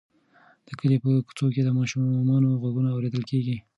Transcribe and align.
د 0.67 0.69
کلي 0.79 0.97
په 1.03 1.09
کوڅو 1.25 1.45
کې 1.53 1.61
د 1.63 1.69
ماشومانو 1.79 2.59
غږونه 2.61 2.89
اورېدل 2.91 3.23
کېږي. 3.31 3.55